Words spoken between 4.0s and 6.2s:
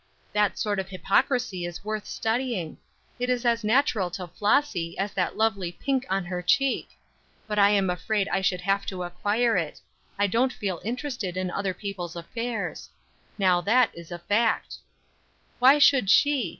to Flossy as that lovely pink